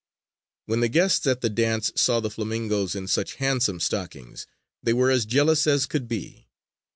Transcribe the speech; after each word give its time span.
When 0.65 0.79
the 0.79 0.89
guests 0.89 1.27
at 1.27 1.41
the 1.41 1.49
dance 1.51 1.91
saw 1.95 2.19
the 2.21 2.31
flamingoes 2.31 2.95
in 2.95 3.07
such 3.07 3.35
handsome 3.35 3.79
stockings, 3.79 4.47
they 4.81 4.93
were 4.93 5.11
as 5.11 5.27
jealous 5.27 5.67
as 5.67 5.85
could 5.85 6.07
be. 6.07 6.47